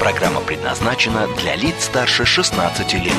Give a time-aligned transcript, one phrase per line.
[0.00, 3.12] Программа предназначена для лиц старше 16 лет.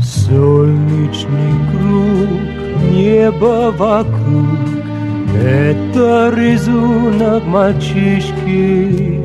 [0.00, 2.30] Солнечный круг,
[2.90, 4.74] небо вокруг
[5.36, 9.20] Это рисунок мальчишки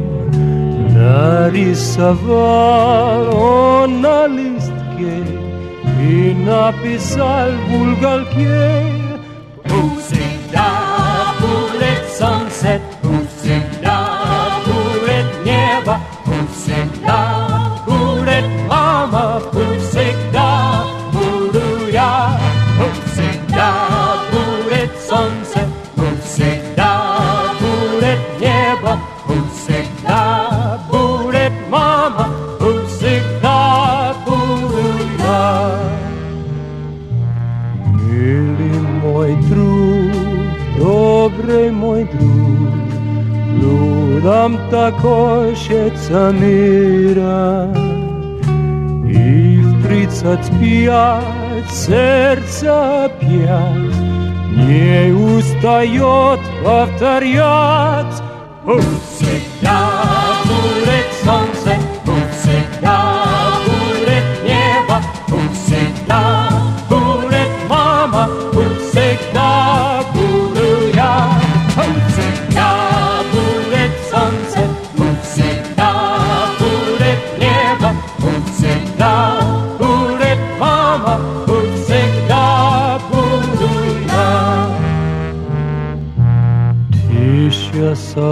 [1.40, 2.44] Нарисовал
[3.36, 4.49] он на листке
[6.00, 9.00] И написал в уголке
[39.20, 42.70] мой друг, добрый мой друг,
[43.62, 47.68] Людям так хочется мира.
[49.06, 53.98] И в тридцать пять сердце опять
[54.56, 58.24] Не устает повторять
[59.18, 60.19] всегда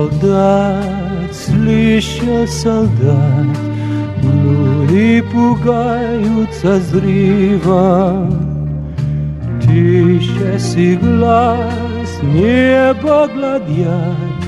[0.07, 3.59] солдат, слыша солдат,
[4.23, 8.29] Люди пугаются зрива.
[9.61, 14.41] Тише си глаз, небо гладят,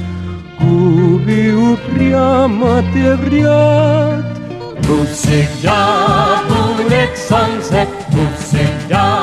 [0.61, 4.25] Губи упрямо те вряд.
[4.87, 9.18] Пусть всегда будет солнце, пусть всегда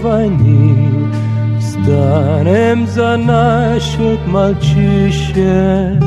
[0.00, 1.10] войны
[1.60, 6.02] Станем за наших мальчишек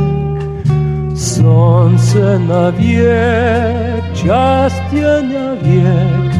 [1.15, 6.33] Солнце навек, счастье навек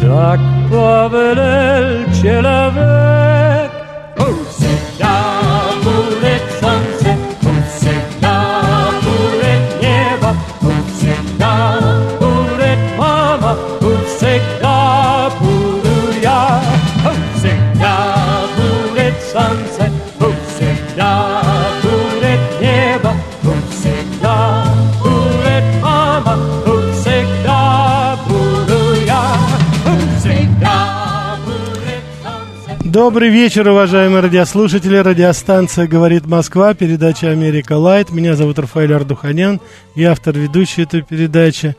[0.00, 3.70] Так повелел человек
[4.16, 5.02] Пусть
[33.04, 34.94] Добрый вечер, уважаемые радиослушатели.
[34.94, 38.12] Радиостанция «Говорит Москва», передача «Америка Лайт».
[38.12, 39.60] Меня зовут Рафаэль Ардуханян,
[39.96, 41.74] я автор ведущей этой передачи.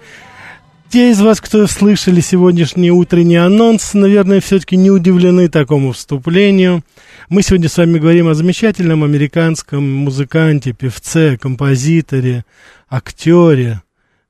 [0.90, 6.84] Те из вас, кто слышали сегодняшний утренний анонс, наверное, все-таки не удивлены такому вступлению.
[7.30, 12.44] Мы сегодня с вами говорим о замечательном американском музыканте, певце, композиторе,
[12.90, 13.82] актере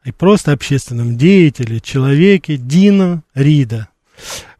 [0.06, 3.88] и просто общественном деятеле, человеке Дино Рида.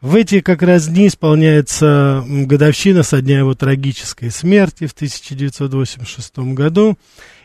[0.04, 6.98] В эти как раз дни исполняется годовщина со дня его трагической смерти в 1986 году.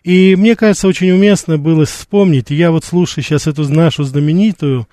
[0.03, 4.89] И мне кажется, очень уместно было вспомнить, я вот слушаю сейчас эту нашу знаменитую,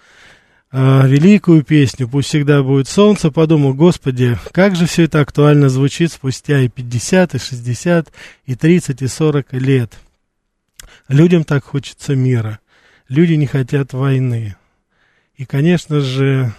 [0.70, 6.12] а, великую песню «Пусть всегда будет солнце», подумал, господи, как же все это актуально звучит
[6.12, 8.12] спустя и 50, и 60,
[8.44, 9.92] и 30, и 40 лет.
[11.08, 12.60] Людям так хочется мира,
[13.08, 14.54] люди не хотят войны.
[15.36, 16.54] И, конечно же,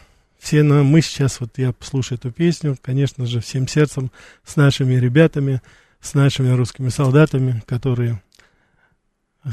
[0.47, 4.13] все на, мы сейчас, вот я слушаю эту песню, конечно же, всем сердцем
[4.45, 5.61] с нашими ребятами,
[5.99, 8.21] с нашими русскими солдатами, которые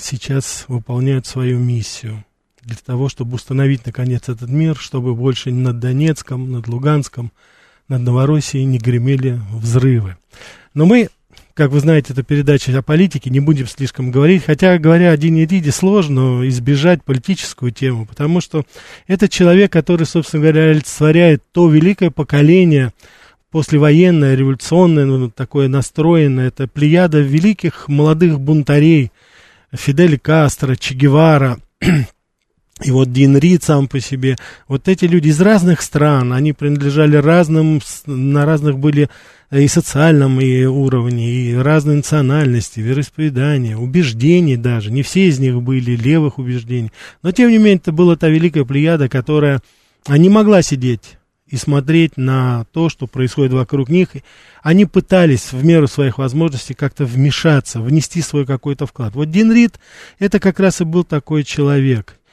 [0.00, 2.24] сейчас выполняют свою миссию
[2.60, 7.32] для того, чтобы установить, наконец, этот мир, чтобы больше над Донецком, над Луганском,
[7.88, 10.16] над Новороссией не гремели взрывы.
[10.74, 11.08] Но мы,
[11.54, 15.46] как вы знаете, это передача о политике, не будем слишком говорить, хотя, говоря о Дине
[15.46, 18.64] Риде, сложно избежать политическую тему, потому что
[19.06, 22.92] это человек, который, собственно говоря, олицетворяет то великое поколение,
[23.52, 29.12] послевоенное, революционное, ну, такое настроенное, это плеяда великих молодых бунтарей,
[29.72, 31.58] Фидель Кастро, Че Гевара,
[32.82, 34.36] и вот Дин Рид сам по себе,
[34.66, 39.08] вот эти люди из разных стран, они принадлежали разным, на разных были
[39.52, 44.90] и социальном и уровне, и разной национальности, вероисповедания, убеждений даже.
[44.90, 46.90] Не все из них были левых убеждений.
[47.22, 49.60] Но, тем не менее, это была та великая плеяда, которая
[50.08, 54.08] не могла сидеть и смотреть на то, что происходит вокруг них.
[54.64, 59.14] Они пытались в меру своих возможностей как-то вмешаться, внести свой какой-то вклад.
[59.14, 59.78] Вот Дин Рид,
[60.18, 62.18] это как раз и был такой человек–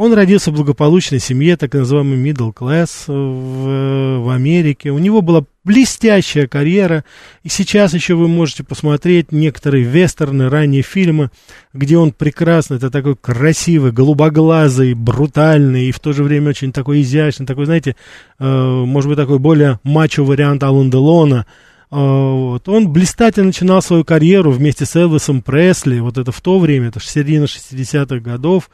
[0.00, 4.88] он родился в благополучной семье, так называемый middle class в, в Америке.
[4.92, 7.04] У него была блестящая карьера.
[7.42, 11.28] И сейчас еще вы можете посмотреть некоторые вестерны, ранние фильмы,
[11.74, 17.02] где он прекрасно, это такой красивый, голубоглазый, брутальный и в то же время очень такой
[17.02, 17.94] изящный, такой, знаете,
[18.38, 21.44] э, может быть, такой более мачо вариант Алан Делона.
[21.90, 22.66] Э, вот.
[22.70, 27.00] Он блистательно начинал свою карьеру вместе с Элвисом Пресли, вот это в то время, это
[27.00, 28.70] середина 60-х годов.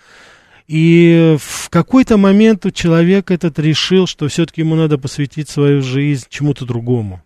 [0.66, 6.64] И в какой-то момент человек этот решил, что все-таки ему надо посвятить свою жизнь чему-то
[6.64, 7.22] другому.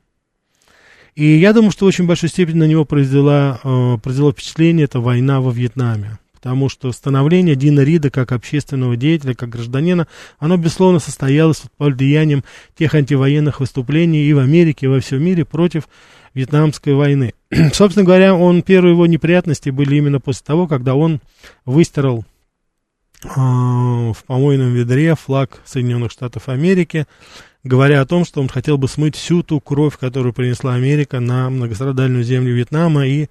[1.14, 5.00] И я думаю, что в очень большой степени на него произвела, э, произвело впечатление эта
[5.00, 6.18] война во Вьетнаме.
[6.34, 10.06] Потому что становление Дина Рида как общественного деятеля, как гражданина,
[10.38, 12.44] оно, безусловно, состоялось под влиянием
[12.78, 15.88] тех антивоенных выступлений и в Америке, и во всем мире против
[16.32, 17.34] Вьетнамской войны.
[17.72, 21.20] Собственно говоря, он, первые его неприятности были именно после того, когда он
[21.66, 22.24] выстирал
[23.22, 27.06] в помойном ведре флаг Соединенных Штатов Америки,
[27.64, 31.50] говоря о том, что он хотел бы смыть всю ту кровь, которую принесла Америка на
[31.50, 33.28] многострадальную землю Вьетнама и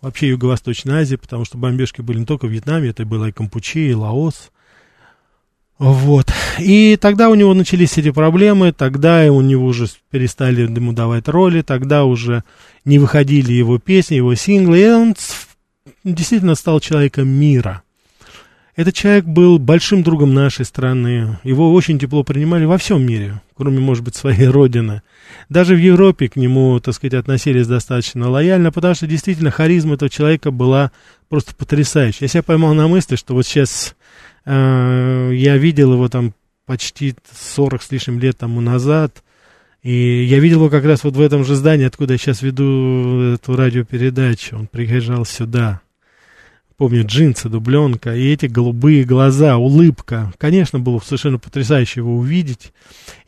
[0.00, 3.90] вообще Юго-Восточной Азии, потому что бомбежки были не только в Вьетнаме, это было и Кампучи,
[3.90, 4.50] и Лаос.
[5.78, 6.32] Вот.
[6.60, 11.62] И тогда у него начались эти проблемы, тогда у него уже перестали ему давать роли,
[11.62, 12.44] тогда уже
[12.84, 15.14] не выходили его песни, его синглы, и он
[16.04, 17.82] действительно стал человеком мира.
[18.74, 21.38] Этот человек был большим другом нашей страны.
[21.44, 25.02] Его очень тепло принимали во всем мире, кроме, может быть, своей родины.
[25.50, 30.08] Даже в Европе к нему, так сказать, относились достаточно лояльно, потому что действительно харизма этого
[30.08, 30.90] человека была
[31.28, 32.24] просто потрясающая.
[32.24, 33.94] Я себя поймал на мысли, что вот сейчас
[34.46, 36.32] э, я видел его там
[36.64, 37.14] почти
[37.54, 39.22] 40 с лишним лет тому назад,
[39.82, 43.34] и я видел его как раз вот в этом же здании, откуда я сейчас веду
[43.34, 44.56] эту радиопередачу.
[44.56, 45.82] Он приезжал сюда.
[46.82, 50.32] Помню, джинсы, дубленка и эти голубые глаза, улыбка.
[50.36, 52.72] Конечно, было совершенно потрясающе его увидеть.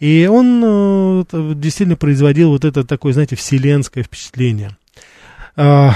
[0.01, 1.23] И он э,
[1.55, 4.77] действительно производил вот это такое, знаете, вселенское впечатление.
[5.55, 5.91] Э,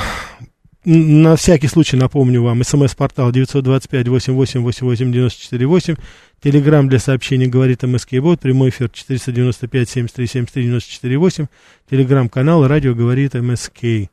[0.85, 5.99] на всякий случай напомню вам, смс-портал 925-88-88-94-8,
[6.41, 11.49] телеграмм для сообщений говорит МСК Бот, прямой эфир 495-73-73-94-8,
[11.91, 14.09] телеграмм-канал радио говорит МСК.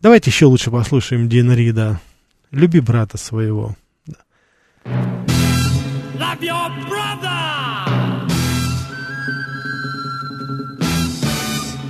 [0.00, 2.00] Давайте еще лучше послушаем Дина Рида.
[2.51, 3.75] Люби брата своего.
[6.19, 7.39] Love your brother!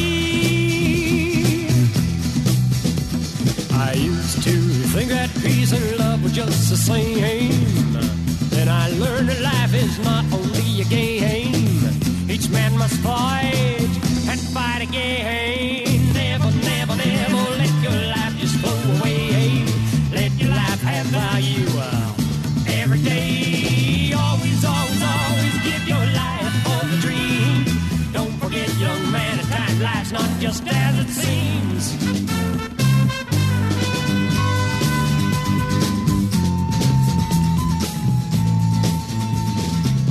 [3.72, 4.52] I used to
[4.94, 7.54] think that peace and love were just the same.
[8.50, 11.54] Then I learned that life is not only a game.
[12.30, 13.83] Each man must fight and fight
[14.89, 16.13] again.
[16.13, 19.65] Never, never, never let your life just flow away.
[20.13, 21.69] Let your life have value
[22.81, 24.13] every day.
[24.13, 27.65] Always, always, always give your life for the dream.
[28.13, 31.85] Don't forget, young man, at times life's not just as it seems.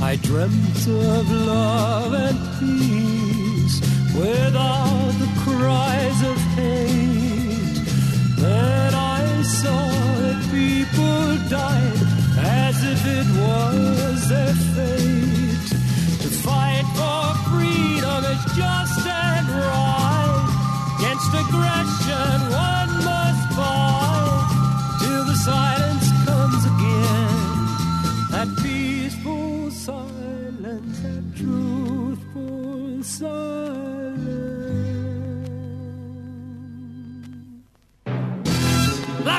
[0.02, 2.38] I dreamt of love and
[4.14, 4.93] with all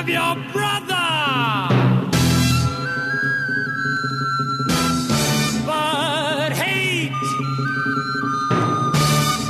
[0.06, 1.08] Love your brother.
[5.66, 7.10] But hate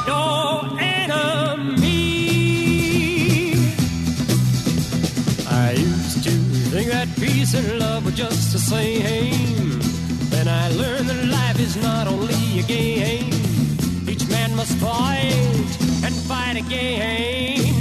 [0.07, 1.83] your enemy.
[5.47, 9.79] I used to think that peace and love were just the same.
[10.31, 13.31] Then I learned that life is not only a game.
[14.09, 15.35] Each man must fight
[16.03, 17.76] and fight again.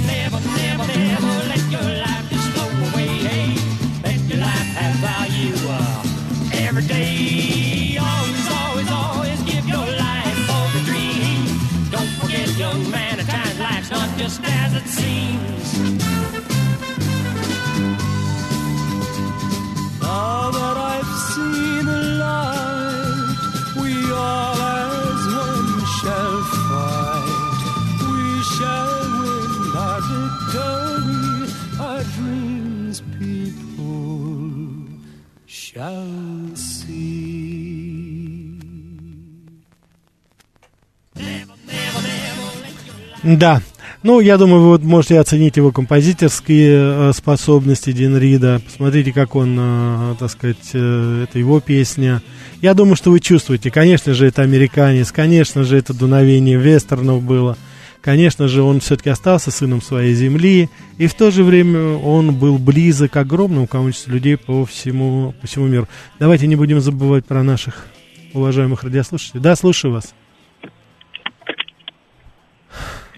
[43.26, 43.60] Да.
[44.04, 48.60] Ну, я думаю, вы вот можете оценить его композиторские э, способности Дин Рида.
[48.64, 52.22] Посмотрите, как он, э, так сказать, э, это его песня.
[52.62, 53.72] Я думаю, что вы чувствуете.
[53.72, 55.10] Конечно же, это американец.
[55.10, 57.56] Конечно же, это дуновение вестернов было.
[58.00, 60.70] Конечно же, он все-таки остался сыном своей земли.
[60.96, 65.48] И в то же время он был близок к огромному количеству людей по всему, по
[65.48, 65.88] всему миру.
[66.20, 67.86] Давайте не будем забывать про наших
[68.34, 69.40] уважаемых радиослушателей.
[69.40, 70.14] Да, слушаю вас.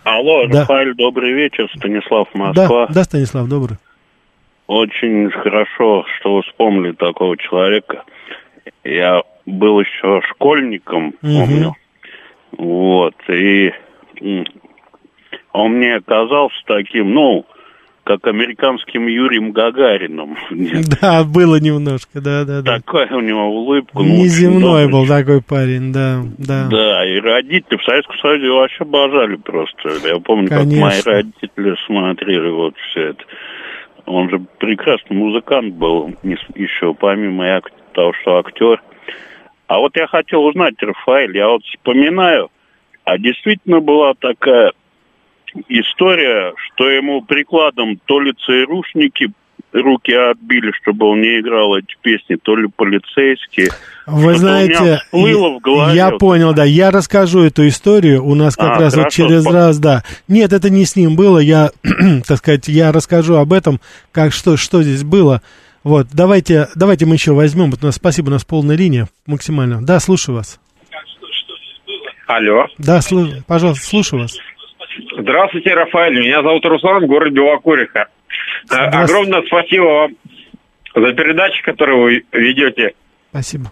[0.08, 0.60] Алло, Да.
[0.60, 2.86] Рафаэль, добрый вечер, Станислав, Да, Москва.
[2.88, 3.76] да, Станислав, добрый.
[4.66, 8.04] Очень хорошо, что вы вспомнили такого человека.
[8.84, 11.74] Я был еще школьником, помню.
[12.52, 13.72] Вот, и
[15.52, 17.44] он мне оказался таким, ну,
[18.08, 20.38] как американским Юрием Гагарином.
[21.00, 22.76] Да, было немножко, да, да, да.
[22.76, 23.98] Такая у него улыбка.
[23.98, 26.68] ну, Неземной был такой парень, да, да.
[26.70, 29.90] Да, и родители в Советском Союзе вообще обожали просто.
[30.06, 33.24] Я помню, как мои родители смотрели вот все это.
[34.06, 37.60] Он же прекрасный музыкант был, еще помимо
[37.92, 38.82] того, что актер.
[39.66, 42.48] А вот я хотел узнать, Рафаэль, я вот вспоминаю,
[43.04, 44.72] а действительно была такая
[45.68, 49.30] история, что ему прикладом то ли ЦРУшники
[49.72, 53.68] руки отбили, чтобы он не играл эти песни, то ли полицейские.
[54.06, 55.94] Вы Что-то у меня знаете, в голове.
[55.96, 59.52] я понял, да, я расскажу эту историю, у нас как А, раз вот через спа-
[59.52, 60.04] раз, да.
[60.26, 61.70] Нет, это не с ним было, я,
[62.26, 65.42] так сказать, я расскажу об этом, как что, что здесь было.
[65.84, 69.82] Вот, давайте, давайте мы еще возьмем, вот у нас, спасибо, у нас полная линия максимально.
[69.84, 70.58] Да, слушаю вас.
[72.26, 72.66] Алло.
[72.78, 74.36] Да, слу- пожалуйста, слушаю вас.
[75.28, 76.20] Здравствуйте, Рафаэль.
[76.20, 78.06] Меня зовут Руслан, город Белокуриха.
[78.72, 78.76] Э.
[78.76, 80.12] Огромное спасибо вам
[80.94, 82.94] за передачи, которые вы ведете
[83.28, 83.66] Спасибо.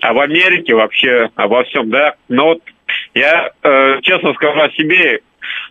[0.00, 2.14] об Америке, вообще обо всем, да.
[2.28, 2.62] Но вот
[3.14, 5.18] я, э, честно скажу о себе,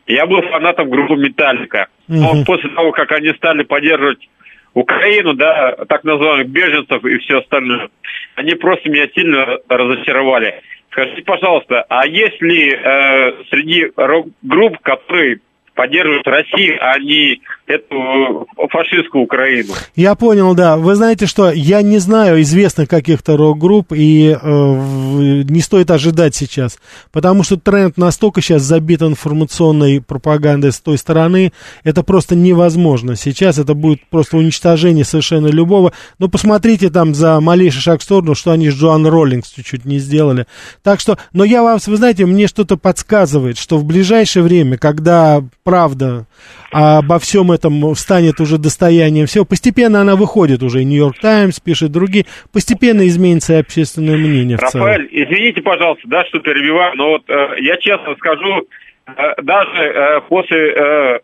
[0.07, 1.87] я был фанатом группы Металлика.
[2.09, 2.43] Но Мгм.
[2.43, 4.27] после того, как они стали поддерживать
[4.73, 7.87] Украину, да, так называемых беженцев и все остальное,
[8.35, 10.61] они просто меня сильно разочаровали.
[10.91, 15.39] Скажите, пожалуйста, а есть ли э, среди рок-групп, которые
[15.79, 19.73] поддерживают Россию, а не эту фашистскую Украину?
[19.95, 20.75] Я понял, да.
[20.75, 26.79] Вы знаете, что я не знаю известных каких-то рок-групп, и э, не стоит ожидать сейчас.
[27.13, 31.53] Потому что тренд настолько сейчас забит информационной пропагандой с той стороны,
[31.85, 33.15] это просто невозможно.
[33.15, 35.93] Сейчас это будет просто уничтожение совершенно любого.
[36.17, 39.99] Но посмотрите там за малейший шаг в сторону, что они с Джоан Роллингс чуть-чуть не
[39.99, 40.45] сделали.
[40.83, 45.41] Так что, но я вам, вы знаете, мне что-то подсказывает, что в ближайшее время, когда
[45.69, 46.25] правда
[46.71, 52.25] обо всем этом станет уже достоянием всего, постепенно она выходит уже, Нью-Йорк Таймс пишет другие,
[52.53, 54.57] постепенно изменится и общественное мнение.
[54.57, 58.67] Рафаэль, извините, пожалуйста, да, что перебиваю, но вот э, я честно скажу,
[59.07, 61.19] э, даже э, после э,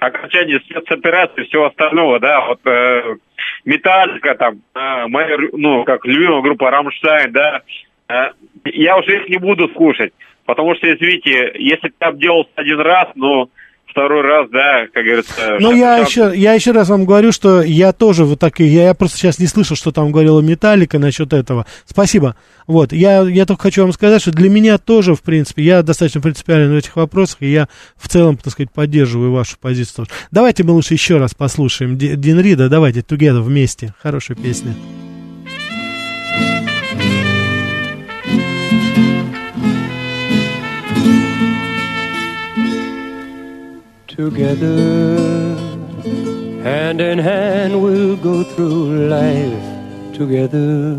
[0.00, 3.16] окончания спецоперации и всего остального, да, вот э,
[3.64, 7.60] Металлика, там, э, моя, ну, как любимая группа Рамштайн, да,
[8.08, 8.30] э,
[8.64, 10.12] я уже их не буду слушать,
[10.46, 13.50] потому что, извините, если ты обделался один раз, ну,
[13.96, 15.56] второй раз, да, как говорится...
[15.58, 18.84] Ну, я шаг- еще, я еще раз вам говорю, что я тоже вот так, я,
[18.84, 21.64] я просто сейчас не слышал, что там говорила Металлика насчет этого.
[21.86, 22.36] Спасибо.
[22.66, 26.20] Вот, я, я только хочу вам сказать, что для меня тоже, в принципе, я достаточно
[26.20, 30.06] принципиален в этих вопросах, и я в целом, так сказать, поддерживаю вашу позицию.
[30.30, 33.94] Давайте мы лучше еще раз послушаем Ди- Дин Рида, давайте, Together вместе.
[34.02, 34.74] Хорошая песня.
[44.16, 45.54] Together.
[46.62, 50.98] Hand in hand we'll go through life together.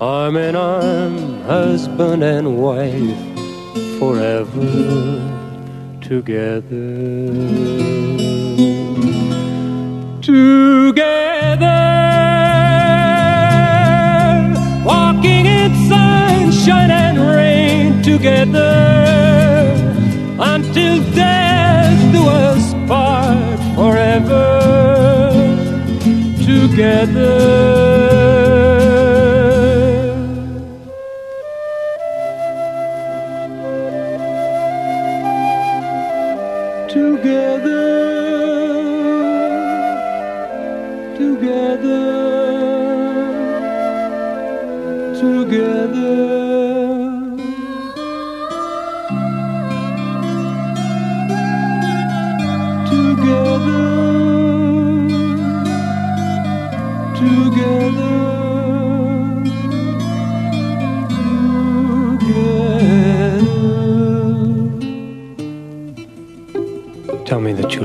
[0.00, 3.18] Arm in arm, husband and wife,
[3.98, 4.70] forever
[6.00, 6.86] together.
[10.22, 11.66] Together,
[14.86, 18.70] walking in sunshine and rain together
[20.38, 24.46] until death do us part forever
[26.44, 28.09] together.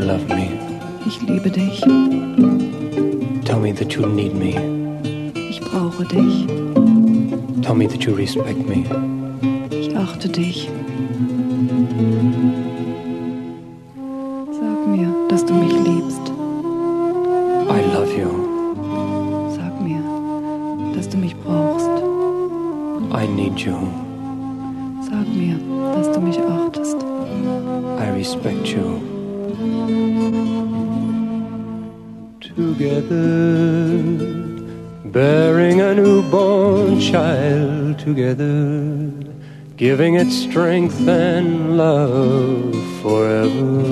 [0.06, 0.52] Love me.
[1.08, 1.82] Ich liebe dich.
[3.44, 4.54] Tell me that you need me.
[5.50, 6.46] Ich brauche dich.
[7.64, 8.86] Tell me that you respect me.
[9.72, 10.70] Ich achte dich.
[14.52, 16.32] Sag mir, dass du mich liebst.
[17.68, 18.30] I love you.
[19.56, 20.04] Sag mir,
[20.96, 21.90] dass du mich brauchst.
[23.12, 23.76] I need you.
[25.02, 25.60] Sag mir,
[25.96, 26.98] dass du mich achtest.
[28.00, 29.15] I respect you.
[32.42, 33.98] Together,
[35.06, 39.12] bearing a newborn child together,
[39.78, 42.74] giving it strength and love
[43.04, 43.84] forever.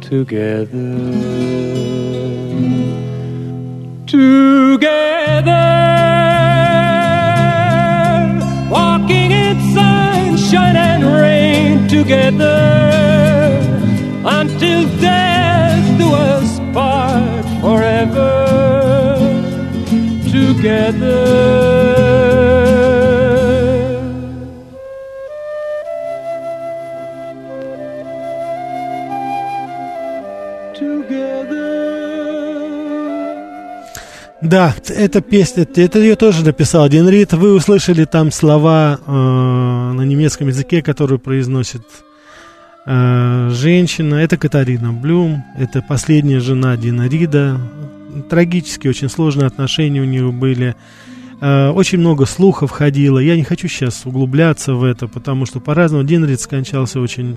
[0.00, 0.94] Together,
[4.06, 5.50] together,
[8.70, 12.78] walking in sunshine and rain together
[14.30, 18.34] until death do us part forever
[20.30, 21.68] together.
[34.40, 37.32] Да, эта песня, это ее тоже написал один Рид.
[37.34, 41.82] Вы услышали там слова э, на немецком языке, которые произносит
[42.88, 44.14] женщина.
[44.14, 47.60] Это Катарина Блюм, это последняя жена Дина Рида.
[48.30, 50.74] Трагически очень сложные отношения у нее были.
[51.40, 53.18] Э, очень много слухов ходило.
[53.18, 57.36] Я не хочу сейчас углубляться в это, потому что по-разному Дин Рид скончался очень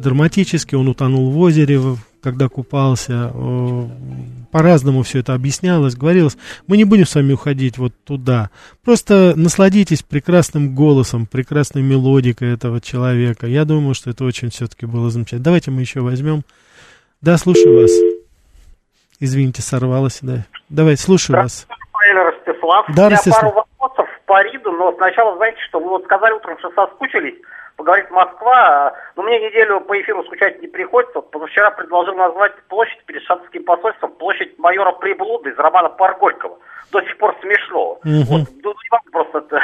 [0.00, 0.74] драматически.
[0.74, 1.80] Он утонул в озере,
[2.22, 3.30] когда купался.
[3.34, 3.82] Э,
[4.50, 6.36] по-разному все это объяснялось, говорилось.
[6.66, 8.50] Мы не будем с вами уходить вот туда.
[8.84, 13.46] Просто насладитесь прекрасным голосом, прекрасной мелодикой этого человека.
[13.46, 15.44] Я думаю, что это очень все-таки было замечательно.
[15.44, 16.42] Давайте мы еще возьмем.
[17.20, 17.90] Да, слушаю вас.
[19.20, 20.46] Извините, сорвалась, да.
[20.68, 21.66] Давайте, слушаю вас.
[22.68, 22.86] Ростислав.
[22.88, 23.40] Да, У меня Ростислав.
[23.40, 27.34] пару вопросов по Риду, но сначала, знаете, что вы вот сказали утром, что соскучились,
[27.78, 31.20] поговорит Москва, но мне неделю по эфиру скучать не приходится.
[31.20, 36.58] Позавчера предложил назвать площадь перед шатским посольством площадь майора Приблуда из романа Пар Горького.
[36.90, 37.98] До сих пор смешно.
[38.04, 38.24] Мгм.
[38.24, 39.58] Вот, ну, не могу просто от, э,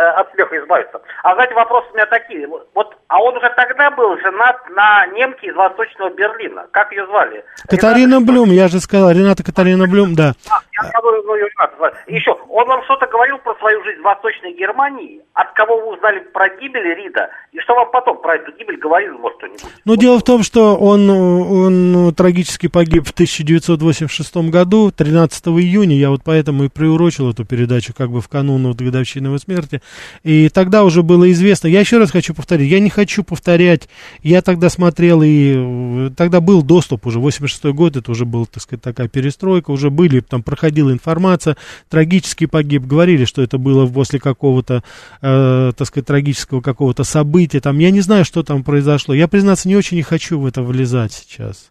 [0.00, 1.00] от смеха избавиться.
[1.24, 2.46] А знаете, вопросы у меня такие.
[2.46, 6.66] Вот, а он уже тогда был женат на немке из Восточного Берлина.
[6.70, 7.44] Как ее звали?
[7.68, 10.34] Катарина Рената- Блюм, я же сказал, Рената Катарина Блюм, да.
[10.48, 11.94] а, я забыл, ну, её Рената звали.
[12.06, 15.20] Еще, он вам что-то говорил про свою жизнь в Восточной Германии?
[15.34, 17.30] От кого вы узнали про гибель Рида?
[17.52, 19.64] И что вам потом про эту гибель говорил, может, кто-нибудь?
[19.84, 26.10] Ну, дело в том, что он, он трагически погиб в 1986 году, 13 июня, я
[26.10, 29.82] вот поэтому и приурочил эту передачу как бы в канун вот годовщины его смерти,
[30.22, 33.88] и тогда уже было известно, я еще раз хочу повторить, я не хочу повторять,
[34.22, 38.62] я тогда смотрел и э, тогда был доступ уже, 86 год, это уже была, так
[38.62, 41.56] сказать, такая перестройка, уже были, там проходила информация,
[41.88, 44.82] трагически погиб, говорили, что это было после какого-то,
[45.22, 49.68] э, так сказать, трагического какого-то события, там, я не знаю, что там произошло, я, признаться,
[49.68, 51.70] не очень не хочу в это влезать сейчас.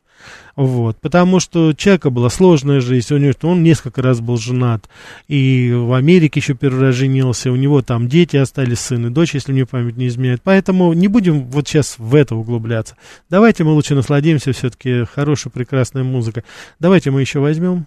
[0.56, 4.90] Вот, потому что у человека была сложная жизнь, у него, он несколько раз был женат,
[5.28, 9.34] и в Америке еще первый раз женился, у него там дети остались, сын и дочь,
[9.34, 10.42] если мне память не изменяет.
[10.44, 12.98] Поэтому не будем вот сейчас в это углубляться.
[13.30, 16.44] Давайте мы лучше насладимся все-таки хорошей, прекрасной музыкой.
[16.80, 17.86] Давайте мы еще возьмем.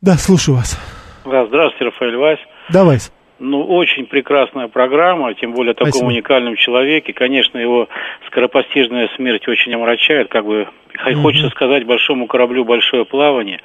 [0.00, 0.78] Да, слушаю вас.
[1.24, 2.40] Да, здравствуйте, Рафаэль Вась.
[2.70, 2.98] Давай.
[3.38, 6.08] Ну, очень прекрасная программа, тем более о таком Спасибо.
[6.08, 7.12] уникальном человеке.
[7.12, 7.88] Конечно, его
[8.28, 10.68] скоропостижная смерть очень омрачает, как бы
[11.04, 11.22] Мгм.
[11.22, 13.60] хочется сказать большому кораблю большое плавание.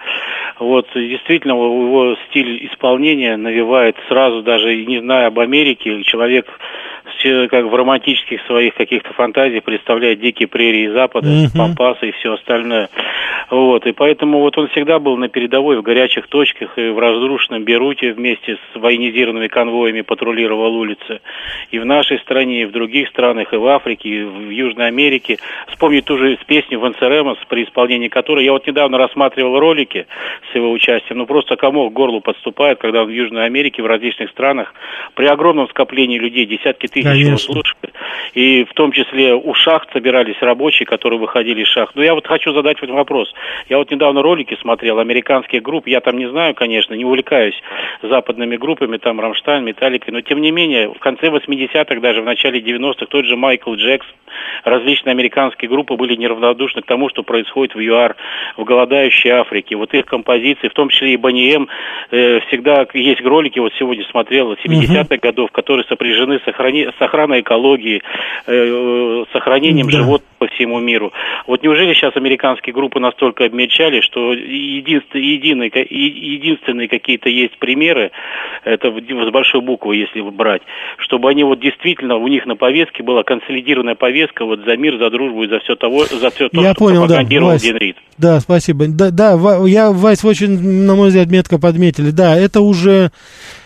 [0.60, 6.48] Вот, действительно, его стиль исполнения навевает сразу, даже не зная об Америке, человек
[7.50, 11.50] как в романтических своих каких-то фантазиях представляет дикие прерии Запада, Мгм.
[11.58, 12.90] пампасы и все остальное.
[13.50, 17.64] Вот, и поэтому вот он всегда был на передовой, в горячих точках, и в разрушенном
[17.64, 21.20] Беруте вместе с военизированными конвоями патрулировал улицы.
[21.72, 25.38] И в нашей стране, и в других странах, и в Африке, и в Южной Америке.
[25.68, 30.08] Вспомнить ту же песню Вансеремос, при исполнении которой я вот недавно рассматривал ролики
[30.52, 33.86] с его участием, ну просто комок к горлу подступает, когда он в Южной Америке, в
[33.86, 34.74] различных странах,
[35.16, 37.62] при огромном скоплении людей, десятки тысяч Конечно.
[38.34, 41.96] и в том числе у шахт собирались рабочие, которые выходили из шахт.
[41.96, 43.34] Но я вот хочу задать вот вопрос.
[43.70, 47.56] Я вот недавно ролики смотрел американских групп, я там не знаю, конечно, не увлекаюсь
[48.02, 52.60] западными группами, там Рамштайн, Металликой, но тем не менее, в конце 80-х, даже в начале
[52.60, 54.16] 90-х, тот же Майкл Джексон,
[54.64, 58.16] различные американские группы были неравнодушны к тому, что происходит в ЮАР,
[58.58, 59.76] в голодающей Африке.
[59.76, 61.68] Вот их композиции, в том числе и Бонни М,
[62.12, 66.48] э, всегда есть ролики, вот сегодня смотрел, 70-х годов, которые сопряжены с,
[66.84, 68.02] охрани- с охраной экологии,
[68.48, 69.98] э, э, сохранением Да.
[69.98, 71.12] животных по всему миру.
[71.48, 74.34] Вот неужели сейчас американские группы настолько обмельчали, что
[75.70, 75.96] ка- и-
[76.36, 78.12] единственные какие-то есть примеры,
[78.64, 80.62] это с большой буквы, если брать,
[80.98, 85.10] чтобы они вот действительно, у них на повестке была консолидированная повестка вот за мир, за
[85.10, 87.62] дружбу и за все того, за все то, Я что понял, да, пропагандировал Вась.
[87.62, 87.98] Дин Рид.
[88.18, 88.86] Да, спасибо.
[88.88, 92.12] Да, да, я, Вась, очень, на мой взгляд, метко подметили.
[92.12, 93.12] Да, это уже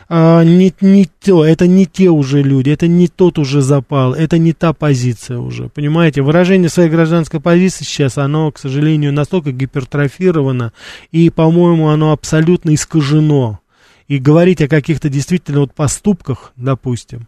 [0.08, 4.38] а, не, не то, это не те уже люди, это не тот уже запал, это
[4.38, 6.22] не та позиция уже, понимаете?
[6.22, 10.74] Выражение своей гражданской позиции сейчас, оно, к сожалению, настолько гипертрофировано,
[11.12, 13.60] и, по-моему, оно абсолютно искажено.
[14.08, 17.28] И говорить о каких-то действительно вот поступках, допустим,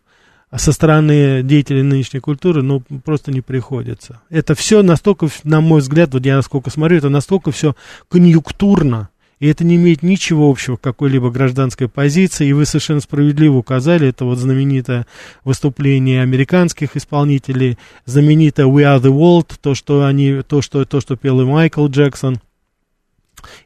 [0.56, 4.22] со стороны деятелей нынешней культуры, ну, просто не приходится.
[4.30, 7.76] Это все настолько, на мой взгляд, вот я насколько смотрю, это настолько все
[8.10, 13.58] конъюнктурно, и это не имеет ничего общего к какой-либо гражданской позиции, и вы совершенно справедливо
[13.58, 15.06] указали, это вот знаменитое
[15.43, 21.15] выступление американских исполнителей, знаменитое We Are The World, то, что они, то, что, то, что
[21.15, 22.39] пел и Майкл Джексон,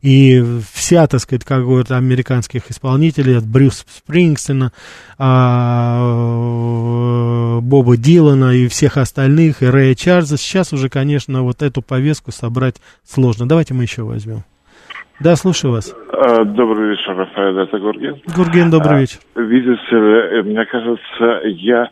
[0.01, 4.73] и вся, так сказать, как говорят, американских исполнителей, от Брюса Спрингстона,
[5.17, 6.01] а,
[7.61, 12.75] Боба Дилана и всех остальных, и Рэя Чарльза, сейчас уже, конечно, вот эту повестку собрать
[13.07, 13.47] сложно.
[13.47, 14.43] Давайте мы еще возьмем.
[15.21, 15.93] Да, слушаю вас.
[16.23, 18.15] Э, Добрый вечер, Рафаэль, это Гурген.
[18.35, 19.17] Гурген, добрый А, вечер.
[19.35, 21.89] Видите ли, э, мне кажется, я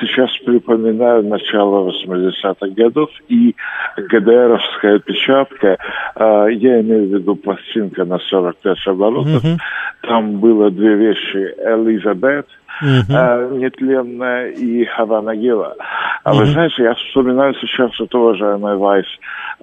[0.00, 3.54] сейчас припоминаю начало 80-х годов и
[3.96, 5.78] ГДРовская печатка,
[6.14, 9.56] э, я имею в виду пластинка на 45 оборотов, Мгм.
[10.02, 12.46] там было две вещи, Элизабет,
[12.82, 15.74] э, нетленная и Хавана Гила.
[16.22, 16.52] А вы Мгм.
[16.52, 19.06] знаете, я вспоминаю сейчас, что уважаемый Вайс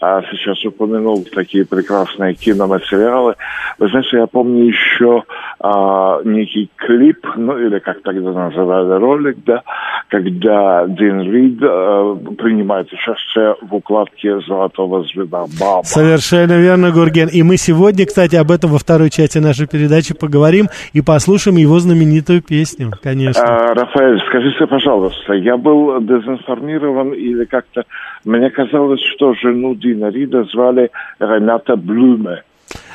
[0.03, 3.35] а, сейчас упомянул такие прекрасные киноматериалы.
[3.77, 5.23] Вы знаете, я помню еще
[5.59, 9.63] а, некий клип, ну или как тогда называли ролик, да,
[10.09, 15.83] когда Дин Рид а, принимает участие в укладке золотого звена Баба.
[15.83, 17.27] Совершенно верно, Гурген.
[17.27, 21.79] И мы сегодня, кстати, об этом во второй части нашей передачи поговорим и послушаем его
[21.79, 23.43] знаменитую песню, конечно.
[23.43, 27.83] А, Рафаэль, скажите, пожалуйста, я был дезинформирован или как-то...
[28.25, 32.43] Мне казалось, что жену Дина Рида звали Рената Блюме.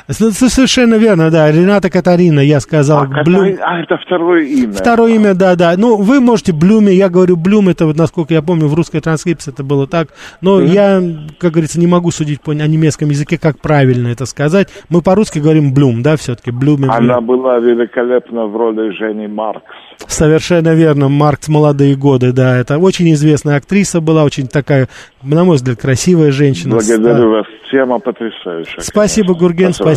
[0.09, 1.51] Совершенно верно, да.
[1.51, 3.03] Рената Катарина, я сказал.
[3.03, 3.57] А, Блюм.
[3.61, 4.71] А, это второе имя.
[4.71, 5.73] Второе имя, да, да.
[5.77, 9.51] Ну, вы можете Блюме, я говорю Блюм, это вот, насколько я помню, в русской транскрипции
[9.51, 10.09] это было так.
[10.39, 11.01] Но я,
[11.39, 14.69] как говорится, не могу судить по, о немецком языке, как правильно это сказать.
[14.89, 16.87] Мы по-русски говорим Блюм, да, все-таки Блюме.
[16.89, 19.65] Она была великолепна в роли Жени Маркс.
[20.07, 24.87] Совершенно верно, Маркс «Молодые годы», да, это очень известная актриса была, очень такая,
[25.23, 26.75] на мой взгляд, красивая женщина.
[26.75, 27.45] Благодарю вас.
[27.71, 28.79] Тема потрясающая.
[28.79, 29.47] Спасибо, конечно.
[29.47, 29.96] Гурген, спасибо.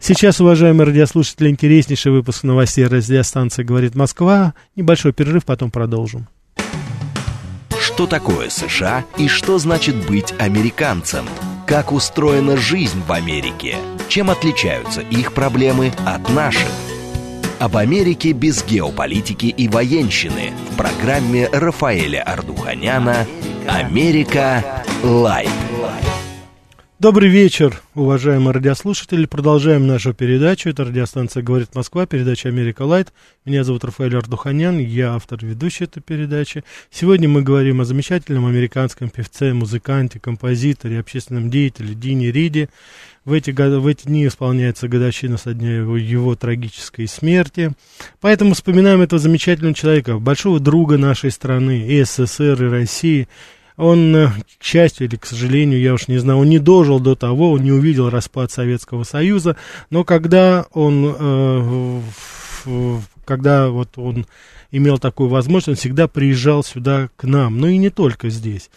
[0.00, 4.54] Сейчас, уважаемые радиослушатели, интереснейший выпуск новостей радиостанции «Говорит Москва».
[4.76, 6.28] Небольшой перерыв, потом продолжим.
[7.80, 11.26] Что такое США и что значит быть американцем?
[11.66, 13.76] Как устроена жизнь в Америке?
[14.08, 16.68] Чем отличаются их проблемы от наших?
[17.58, 23.26] Об Америке без геополитики и военщины в программе Рафаэля Ардуханяна
[23.68, 24.84] «Америка.
[25.02, 25.50] Лайт».
[27.04, 29.26] Добрый вечер, уважаемые радиослушатели.
[29.26, 30.70] Продолжаем нашу передачу.
[30.70, 33.12] Это радиостанция «Говорит Москва», передача «Америка Лайт».
[33.44, 36.64] Меня зовут Рафаэль Ардуханян, я автор ведущей этой передачи.
[36.90, 42.70] Сегодня мы говорим о замечательном американском певце, музыканте, композиторе, общественном деятеле Дине Риди.
[43.26, 47.72] В эти, в эти дни исполняется годовщина со дня его, его трагической смерти.
[48.22, 53.28] Поэтому вспоминаем этого замечательного человека, большого друга нашей страны, и СССР, и России–
[53.76, 57.14] он, э, к счастью или к сожалению, я уж не знаю, он не дожил до
[57.14, 59.56] того, он не увидел распад Советского Союза,
[59.90, 62.00] но когда он, э,
[63.24, 64.26] когда вот он
[64.70, 68.70] имел такую возможность, он всегда приезжал сюда к нам, ну и не только здесь.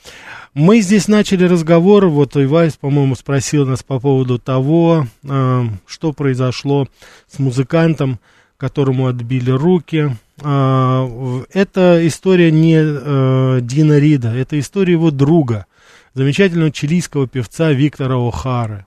[0.53, 6.87] Мы здесь начали разговор, вот Ивайс, по-моему, спросил нас по поводу того, э, что произошло
[7.31, 8.19] с музыкантом,
[8.57, 15.65] которому отбили руки, это история не э, Дина Рида, это история его друга,
[16.13, 18.85] замечательного чилийского певца Виктора О'Хары.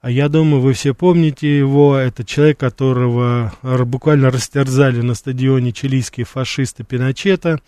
[0.00, 1.96] А я думаю, вы все помните его.
[1.96, 7.60] Это человек, которого буквально растерзали на стадионе чилийские фашисты Пиночета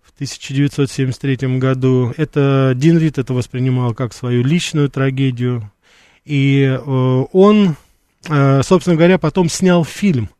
[0.00, 2.14] в 1973 году.
[2.16, 5.68] Это Дин Рид это воспринимал как свою личную трагедию.
[6.24, 7.74] И э, он,
[8.28, 10.30] э, собственно говоря, потом снял фильм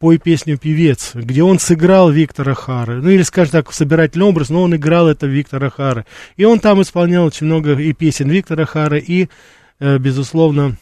[0.00, 3.02] «Пой песню певец», где он сыграл Виктора Хары.
[3.02, 6.06] Ну, или, скажем так, собирательный образ, но он играл это Виктора Хары.
[6.38, 9.28] И он там исполнял очень много и песен Виктора Хары, и,
[9.78, 10.76] э, безусловно,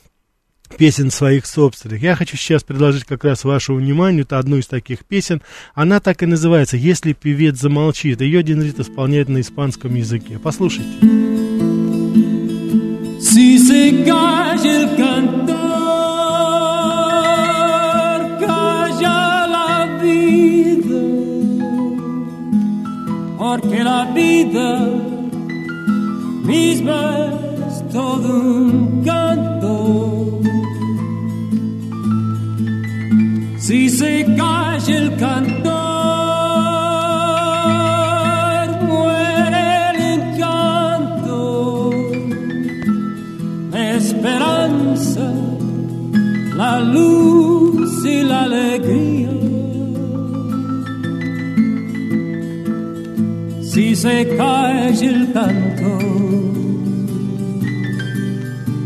[0.76, 2.00] песен своих собственных.
[2.00, 5.42] Я хочу сейчас предложить как раз вашему вниманию это одну из таких песен.
[5.74, 8.20] Она так и называется «Если певец замолчит».
[8.20, 10.38] Ее Динрит исполняет на испанском языке.
[10.40, 10.90] Послушайте.
[13.20, 15.57] Si se calla el cantor
[23.60, 24.78] porque la vida
[26.44, 27.00] misma
[27.68, 30.40] es todo un canto.
[33.58, 35.87] Si se calla el cantor,
[54.00, 55.98] se cae el canto,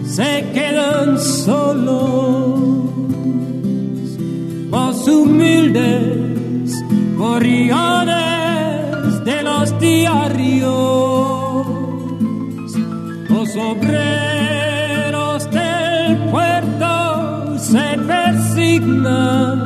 [0.07, 2.63] se quedan solos
[4.71, 6.83] los humildes
[7.19, 8.15] gorriones
[9.27, 10.71] de los diarios,
[13.29, 19.61] los obreros del puerto se persignan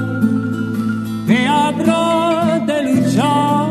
[1.28, 3.65] que habrá de luchar.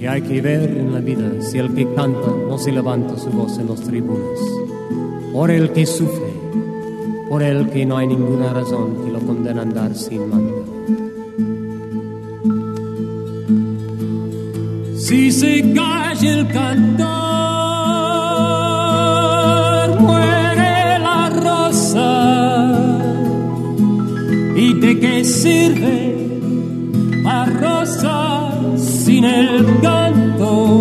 [0.00, 3.28] Y hay que ver en la vida si el que canta no se levanta su
[3.28, 4.38] voz en los tribunas.
[5.30, 6.32] Por el que sufre,
[7.28, 10.54] por el que no hay ninguna razón que lo condene a andar sin manda.
[14.96, 17.27] Si se calla el cantor,
[24.78, 26.14] ¿Y de qué sirve
[27.24, 30.77] la rosa sin el canto?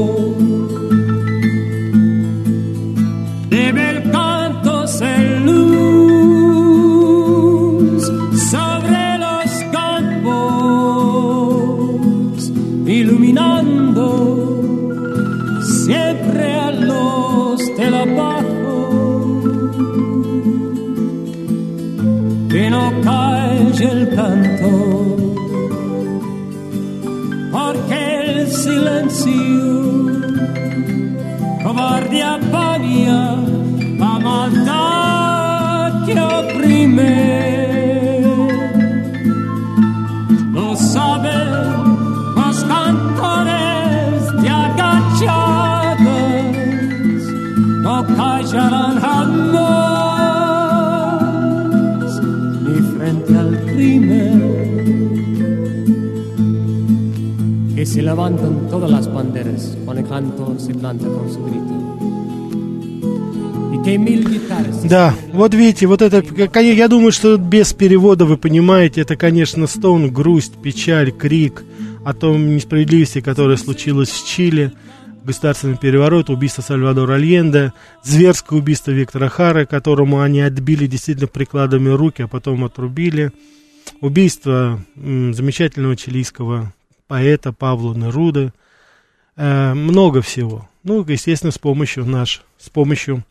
[57.98, 61.74] Se levantan todas las banderas cuando el canto se planta con su grito.
[64.84, 66.22] Да, вот видите, вот это,
[66.60, 71.64] я думаю, что без перевода вы понимаете, это, конечно, стон, грусть, печаль, крик
[72.04, 74.74] о том несправедливости, которая случилась в Чили,
[75.24, 77.72] государственный переворот, убийство Сальвадора Альенде,
[78.04, 83.32] зверское убийство Виктора Хара, которому они отбили действительно прикладами руки, а потом отрубили,
[84.02, 86.74] убийство замечательного чилийского
[87.08, 88.52] поэта Павла Неруды,
[89.36, 90.70] э, много всего.
[90.84, 93.24] Ну, естественно, с помощью наш, с помощью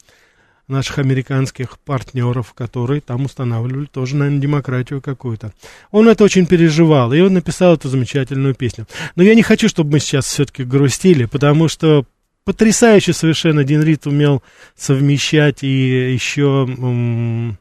[0.68, 5.52] наших американских партнеров, которые там устанавливали тоже, наверное, демократию какую-то.
[5.90, 8.86] Он это очень переживал, и он написал эту замечательную песню.
[9.14, 12.04] Но я не хочу, чтобы мы сейчас все-таки грустили, потому что
[12.44, 14.42] потрясающе совершенно Дин Рид умел
[14.76, 17.52] совмещать и еще э,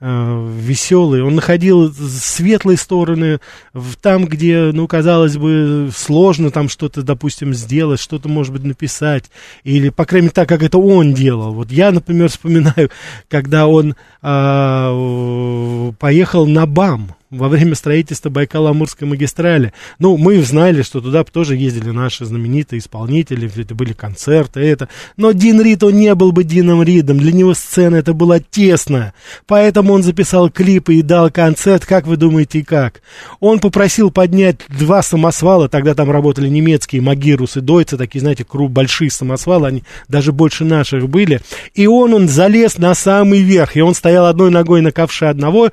[0.00, 1.22] веселый.
[1.22, 3.40] Он находил светлые стороны
[3.72, 9.24] в, там, где, ну, казалось бы, сложно там что-то, допустим, сделать, что-то, может быть, написать.
[9.64, 11.52] Или, по крайней мере, так, как это он делал.
[11.52, 12.90] Вот я, например, вспоминаю,
[13.28, 19.72] когда он э, поехал на БАМ во время строительства Байкало-Амурской магистрали.
[19.98, 24.88] Ну, мы знали, что туда тоже ездили наши знаменитые исполнители, это были концерты, это.
[25.16, 29.12] Но Дин Рид, он не был бы Дином Ридом, для него сцена это была тесная.
[29.46, 33.02] Поэтому он записал клипы и дал концерт, как вы думаете, как?
[33.40, 38.70] Он попросил поднять два самосвала, тогда там работали немецкие Магирус и Дойцы, такие, знаете, круг
[38.70, 41.40] большие самосвалы, они даже больше наших были.
[41.74, 45.70] И он, он залез на самый верх, и он стоял одной ногой на ковше одного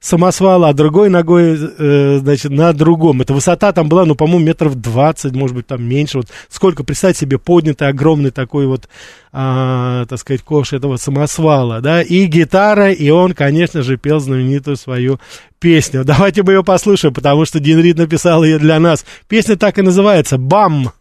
[0.00, 3.20] самосвала, а другой ногой, э, значит, на другом.
[3.22, 6.18] Эта высота там была, ну, по-моему, метров 20, может быть, там меньше.
[6.18, 8.88] Вот сколько, представь себе, поднятый огромный такой вот,
[9.32, 14.76] а, так сказать, кош этого самосвала, да, и гитара, и он, конечно же, пел знаменитую
[14.76, 15.18] свою
[15.58, 16.04] песню.
[16.06, 19.04] Давайте мы ее послушаем, потому что Дин Рид написал ее для нас.
[19.28, 20.92] Песня так и называется «Бам».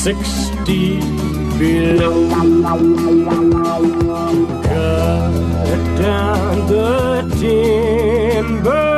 [0.00, 0.98] Sixty
[1.58, 2.30] below.
[5.68, 6.88] Cut down the
[7.38, 8.88] timber,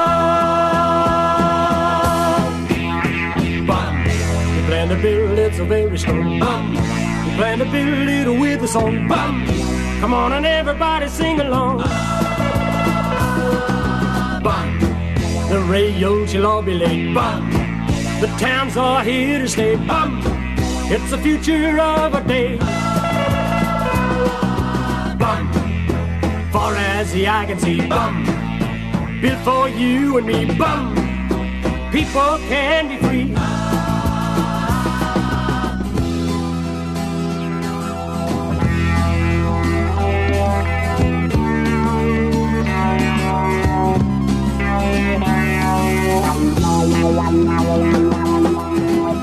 [4.55, 6.39] You plan to build it so very strong.
[6.39, 9.09] Bum, you plan to build it with a song.
[9.09, 9.47] Bum,
[10.01, 11.79] come on and everybody sing along.
[14.43, 14.86] Bum.
[15.57, 17.15] The rails, you'll all be late.
[17.15, 17.51] Bum.
[18.21, 19.75] The towns are here to stay.
[19.75, 20.21] Bum.
[20.93, 22.59] It's the future of our day.
[25.17, 25.51] Bum.
[26.53, 27.81] Far as the eye can see.
[27.89, 28.25] Bum.
[29.23, 30.45] Built for you and me.
[30.59, 30.95] Bum.
[31.91, 33.36] People can be free.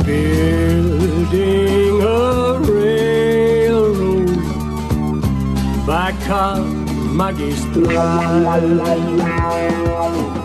[0.06, 4.28] Building a railroad
[5.88, 6.60] by car
[7.20, 7.86] magistral.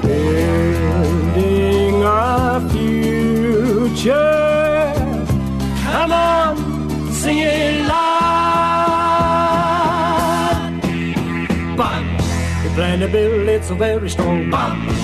[0.03, 4.15] Building a future.
[5.83, 6.57] Come on,
[7.13, 8.09] sing it loud.
[11.77, 12.05] Bam!
[12.63, 14.51] We plan to build it so very strong.
[14.51, 14.98] Bam!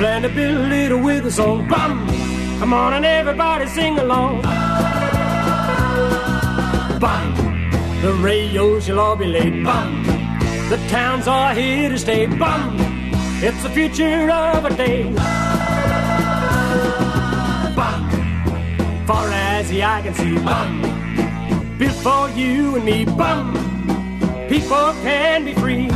[0.00, 1.68] Plan to build it with a song.
[1.68, 2.08] Bam!
[2.58, 4.40] Come on and everybody sing along.
[6.98, 8.00] Bam!
[8.00, 9.62] The radios you'll all be late.
[9.62, 10.02] Bam!
[10.70, 12.24] The towns are here to stay.
[12.24, 12.78] Bam!
[13.42, 15.02] It's the future of a day.
[17.76, 19.06] Bam!
[19.06, 20.38] Far as the eye can see.
[21.76, 23.04] Built for you and me.
[23.04, 23.52] Bam!
[24.48, 25.90] People can be free.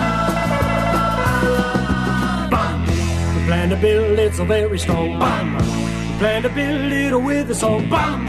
[3.64, 5.20] plan to build it so very strong.
[5.20, 5.56] Bam!
[5.56, 7.90] We plan to build it with a song.
[7.90, 8.28] Bam!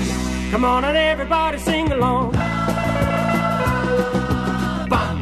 [0.51, 2.33] Come on and everybody sing along.
[4.88, 5.16] Bam!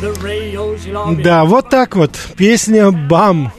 [0.00, 2.16] The radios you'll all be Да, вот так вот.
[2.36, 3.52] Песня «Бам»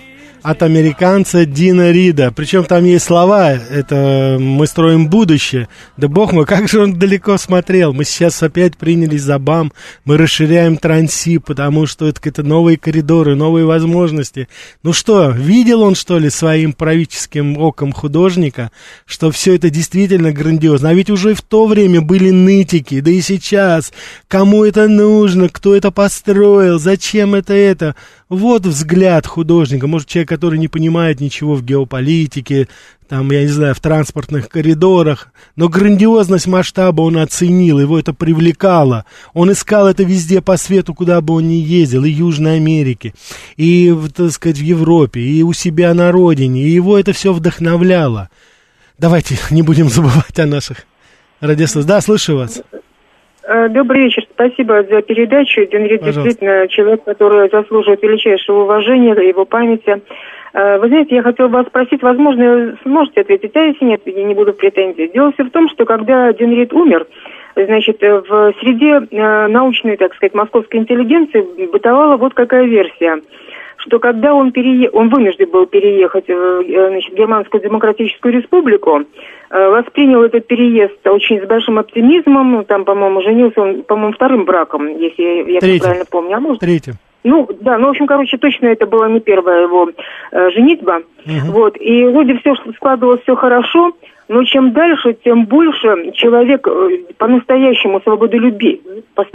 [0.44, 2.30] От американца Дина Рида.
[2.30, 5.68] Причем там есть слова, это «Мы строим будущее».
[5.96, 7.94] Да бог мой, как же он далеко смотрел.
[7.94, 9.72] Мы сейчас опять принялись за БАМ,
[10.04, 14.48] мы расширяем Транси, потому что это какие-то новые коридоры, новые возможности.
[14.82, 18.70] Ну что, видел он, что ли, своим правительским оком художника,
[19.06, 20.90] что все это действительно грандиозно?
[20.90, 23.94] А ведь уже в то время были нытики, да и сейчас.
[24.28, 27.96] Кому это нужно, кто это построил, зачем это это?
[28.28, 32.68] Вот взгляд художника, может, человек, который не понимает ничего в геополитике,
[33.06, 39.04] там, я не знаю, в транспортных коридорах, но грандиозность масштаба он оценил, его это привлекало.
[39.34, 43.14] Он искал это везде по свету, куда бы он ни ездил, и Южной Америке,
[43.56, 48.30] и, так сказать, в Европе, и у себя на родине, и его это все вдохновляло.
[48.98, 50.78] Давайте не будем забывать о наших
[51.40, 51.86] радиослушателях.
[51.86, 52.62] Да, слышу вас.
[53.46, 54.24] Э, добрый вечер.
[54.32, 55.66] Спасибо за передачу.
[55.66, 60.00] Денрид действительно человек, который заслуживает величайшего уважения, его памяти.
[60.54, 64.34] Э, вы знаете, я хотела вас спросить, возможно, сможете ответить, а если нет, я не
[64.34, 65.10] буду в претензии.
[65.12, 67.06] Дело все в том, что когда Денрид умер,
[67.54, 73.20] значит, э, в среде научной, так сказать, московской интеллигенции бытовала вот какая версия–
[73.86, 74.90] что когда он, перее...
[74.90, 79.00] он вынужден был переехать в э, значит, Германскую Демократическую Республику,
[79.50, 82.64] э, воспринял этот переезд очень с большим оптимизмом.
[82.64, 85.80] Там, по-моему, женился он, по-моему, вторым браком, если я Третий.
[85.80, 86.36] правильно помню.
[86.36, 86.60] А может...
[86.60, 86.94] Третьим.
[87.24, 89.90] Ну, да, ну, в общем, короче, точно это была не первая его
[90.30, 91.02] э, женитьба.
[91.26, 91.52] Угу.
[91.52, 93.92] Вот, и вроде все складывалось все хорошо,
[94.28, 98.80] но чем дальше, тем больше человек э, по-настоящему свободолюбив,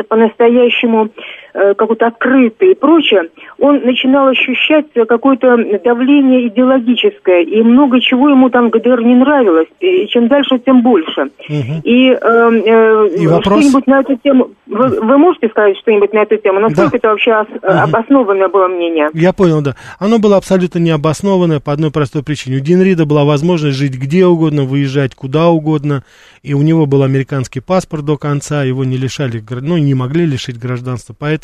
[0.07, 1.09] по-настоящему
[1.53, 3.29] э, какой-то открытый и прочее,
[3.59, 9.67] он начинал ощущать какое-то давление идеологическое, и много чего ему там в ГДР не нравилось,
[9.79, 11.29] и чем дальше, тем больше.
[11.49, 11.81] Угу.
[11.83, 13.59] И, э, э, и вопрос...
[13.59, 16.59] что-нибудь на эту тему, вы, вы можете сказать что-нибудь на эту тему?
[16.59, 16.97] Насколько да.
[16.97, 17.67] это вообще ос, угу.
[17.67, 19.09] обоснованное было мнение?
[19.13, 19.75] Я понял, да.
[19.99, 22.57] Оно было абсолютно необоснованное по одной простой причине.
[22.57, 26.03] У Динрида была возможность жить где угодно, выезжать куда угодно,
[26.43, 30.59] и у него был американский паспорт до конца, его не лишали, ну, не могли лишить
[30.59, 31.38] гражданства, поэтому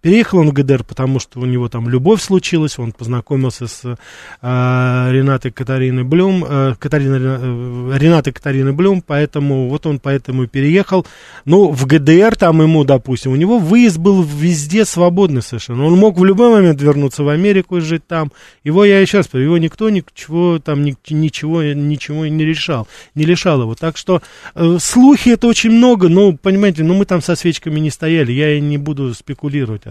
[0.00, 3.94] переехал он в ГДР, потому что у него там любовь случилась, он познакомился с э,
[4.42, 11.06] Ренатой Катариной Блюм, э, Катарина, э, Ренатой Катариной Блюм, поэтому вот он поэтому и переехал.
[11.44, 16.18] Ну, в ГДР там ему, допустим, у него выезд был везде свободный совершенно, он мог
[16.18, 18.32] в любой момент вернуться в Америку и жить там,
[18.64, 23.62] его, я еще раз говорю, его никто ничего там, ничего, ничего не решал не лишал
[23.62, 23.74] его.
[23.74, 24.22] Так что
[24.54, 28.56] э, слухи это очень много, но, понимаете, ну мы там со свечками не стояли, я
[28.56, 29.35] и не буду спекулировать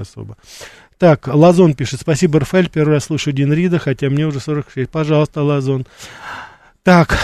[0.02, 0.38] особо.
[0.98, 4.90] Так, Лазон пишет, спасибо, Рафаэль, первый раз слушаю Дин Рида, хотя мне уже 46.
[4.90, 5.86] Пожалуйста, Лазон.
[6.86, 7.18] Так,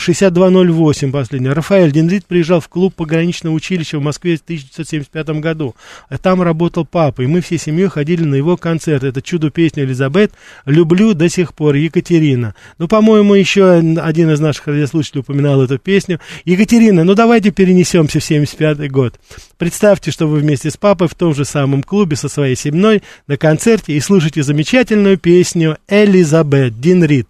[0.00, 1.50] 6208 э, последний.
[1.50, 5.74] Рафаэль Дендрит приезжал в клуб пограничного училища в Москве в 1975 году.
[6.22, 9.04] Там работал папа, и мы всей семьей ходили на его концерт.
[9.04, 10.32] Это чудо-песня Элизабет
[10.64, 12.54] «Люблю до сих пор» Екатерина.
[12.78, 16.18] Ну, по-моему, еще один из наших радиослушателей упоминал эту песню.
[16.46, 19.20] Екатерина, ну давайте перенесемся в 75 год.
[19.58, 23.36] Представьте, что вы вместе с папой в том же самом клубе со своей семьей на
[23.36, 27.28] концерте и слушаете замечательную песню «Элизабет» Дин Рид.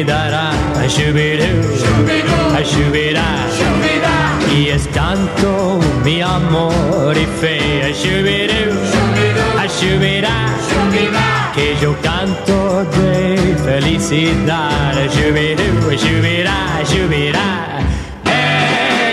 [0.00, 0.50] Me dará,
[0.88, 3.26] shubidoo, shubidoo, shubida.
[4.52, 8.74] Y es tanto mi amor y fe, shubidoo,
[9.76, 10.32] shubidoo,
[10.68, 11.52] shubida.
[11.54, 16.56] Que yo canto de felicidad, shubidoo, shubida,
[16.90, 17.46] shubida.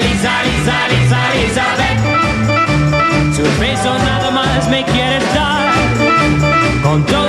[0.04, 2.00] Lisa, Lisa, Lisa, Elizabeth.
[3.36, 5.74] Su beso nada más me quiere dar.
[6.84, 7.27] Con todo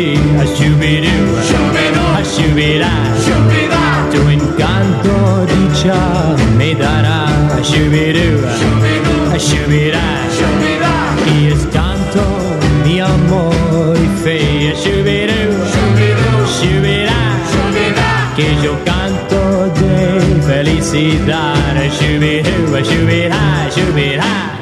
[0.00, 1.36] dee, a shooby doo,
[2.18, 2.92] a shooby da,
[4.12, 5.14] tu encanto
[5.50, 6.00] dicha
[6.58, 7.20] me dará,
[7.58, 8.38] a shooby doo,
[9.34, 10.06] a shooby da,
[11.32, 12.22] y es tanto
[12.84, 14.38] mi amor y fe,
[14.72, 17.22] a shooby doo, shooby da,
[18.36, 19.40] que yo canto
[19.80, 19.94] de
[20.48, 24.59] felicidad, a shooby doo, a shooby da, shooby da.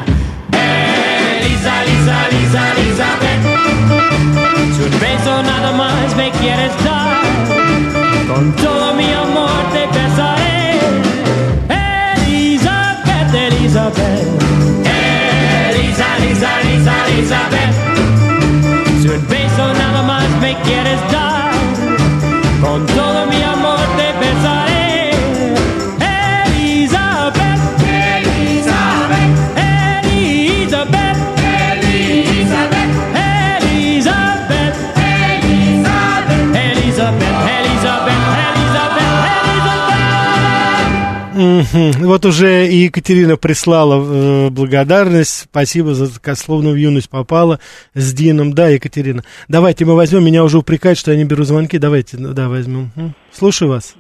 [6.19, 7.17] Me quieres dar.
[8.27, 10.81] Con todo mi amor te besaré.
[12.17, 14.27] Elizabeth, Elizabeth.
[15.71, 17.75] Elisa, Lisa, Lisa, Elizabeth.
[19.03, 21.51] Su beso nada más me quieres dar.
[22.61, 23.28] Con todo mi
[42.01, 45.49] Вот уже и Екатерина прислала э, благодарность.
[45.51, 47.61] Спасибо за словно в юность попала
[47.95, 48.53] с Дином.
[48.53, 49.23] Да, Екатерина.
[49.49, 50.25] Давайте мы возьмем.
[50.25, 51.79] Меня уже упрекают, что я не беру звонки.
[51.79, 52.91] Давайте, ну, да, возьмем.
[53.33, 53.97] Слушаю вас.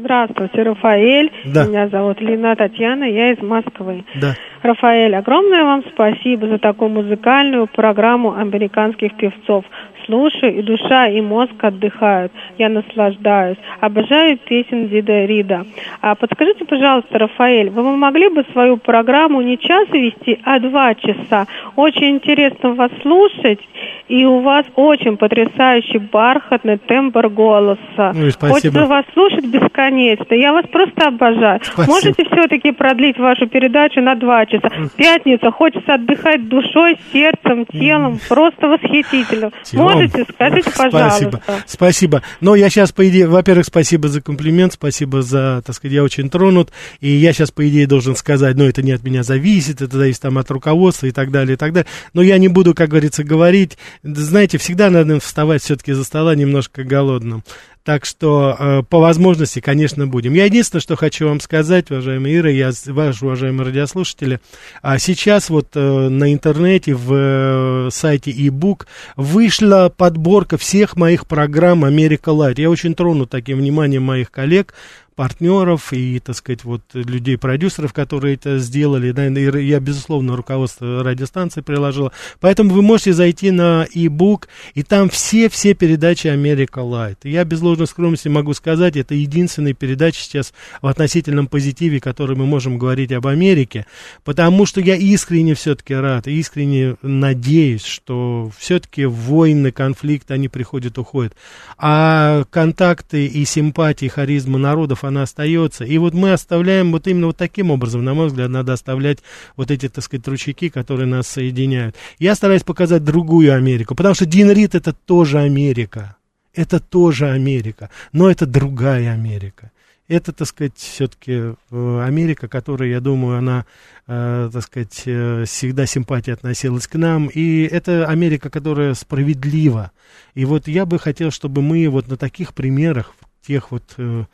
[0.00, 1.30] Здравствуйте, Рафаэль.
[1.46, 1.66] Да.
[1.66, 4.04] Меня зовут Лина Татьяна, я из Москвы.
[4.20, 4.34] Да.
[4.62, 9.64] Рафаэль, огромное вам спасибо за такую музыкальную программу американских певцов.
[10.04, 12.32] Слушаю, и душа, и мозг отдыхают.
[12.58, 13.58] Я наслаждаюсь.
[13.80, 15.64] Обожаю песен Дида Рида.
[16.00, 21.46] А подскажите, пожалуйста, Рафаэль, вы могли бы свою программу не час вести, а два часа?
[21.76, 23.60] Очень интересно вас слушать,
[24.08, 28.12] и у вас очень потрясающий бархатный тембр голоса.
[28.14, 28.30] Ну.
[28.38, 30.34] Хочется вас слушать бесконечно.
[30.34, 31.60] Я вас просто обожаю.
[31.62, 31.92] Спасибо.
[31.92, 34.68] Можете все-таки продлить вашу передачу на два часа?
[34.96, 38.18] Пятница, хочется отдыхать душой, сердцем, телом.
[38.28, 39.50] Просто восхитительно.
[39.62, 39.80] Тем.
[40.08, 40.90] Скажите, пожалуйста.
[40.90, 42.22] Спасибо, спасибо.
[42.40, 46.30] Но я сейчас, по идее, во-первых, спасибо за комплимент, спасибо за, так сказать, я очень
[46.30, 49.96] тронут, и я сейчас, по идее, должен сказать, ну, это не от меня зависит, это
[49.96, 51.88] зависит там от руководства и так далее, и так далее.
[52.12, 53.78] Но я не буду, как говорится, говорить.
[54.02, 57.44] Знаете, всегда надо вставать все-таки за стола немножко голодным.
[57.84, 60.34] Так что э, по возможности, конечно, будем.
[60.34, 64.40] Я единственное, что хочу вам сказать, уважаемые Ира, я, ваши уважаемые радиослушатели,
[64.82, 71.84] а сейчас вот э, на интернете, в э, сайте ebook вышла подборка всех моих программ
[71.84, 72.60] Америка Light.
[72.60, 74.74] Я очень тронут таким вниманием моих коллег,
[75.14, 79.12] партнеров и, так сказать, вот людей-продюсеров, которые это сделали.
[79.12, 82.12] Да, и я, безусловно, руководство радиостанции приложила.
[82.40, 87.20] Поэтому вы можете зайти на e-book, и там все-все передачи Америка Light.
[87.24, 92.46] Я без ложной скромности могу сказать, это единственная передача сейчас в относительном позитиве, которой мы
[92.46, 93.86] можем говорить об Америке,
[94.24, 101.34] потому что я искренне все-таки рад, искренне надеюсь, что все-таки войны, конфликты, они приходят, уходят.
[101.78, 105.84] А контакты и симпатии, харизма народов, она остается.
[105.84, 109.18] И вот мы оставляем вот именно вот таким образом, на мой взгляд, надо оставлять
[109.56, 111.96] вот эти, так сказать, ручейки, которые нас соединяют.
[112.18, 116.16] Я стараюсь показать другую Америку, потому что Дин Рид это тоже Америка.
[116.54, 119.70] Это тоже Америка, но это другая Америка.
[120.08, 123.64] Это, так сказать, все-таки э, Америка, которая, я думаю, она,
[124.06, 127.28] э, так сказать, э, всегда симпатия относилась к нам.
[127.28, 129.92] И это Америка, которая справедлива.
[130.34, 133.14] И вот я бы хотел, чтобы мы вот на таких примерах,
[133.46, 134.24] тех вот э,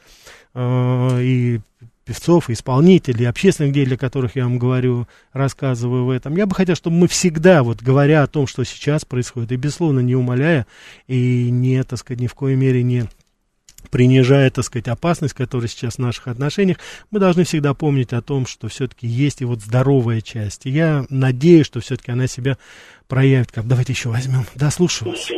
[0.58, 1.60] и
[2.04, 6.36] певцов, и исполнителей, общественных деятелей, о которых я вам говорю, рассказываю в этом.
[6.36, 10.00] Я бы хотел, чтобы мы всегда, вот говоря о том, что сейчас происходит, и, безусловно,
[10.00, 10.66] не умоляя,
[11.06, 13.04] и не, так сказать, ни в коей мере не
[13.90, 16.78] принижая, так сказать, опасность, которая сейчас в наших отношениях,
[17.10, 20.66] мы должны всегда помнить о том, что все-таки есть и вот здоровая часть.
[20.66, 22.56] И я надеюсь, что все-таки она себя
[23.06, 23.52] проявит.
[23.52, 23.66] Как...
[23.66, 24.44] Давайте еще возьмем.
[24.54, 25.30] Да, слушаю вас.